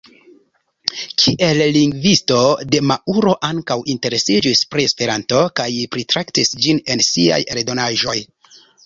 [1.23, 2.37] Kiel lingvisto,
[2.75, 8.17] De Mauro ankaŭ interesiĝis pri Esperanto kaj pritraktis ĝin en siaj eldonaĵoj.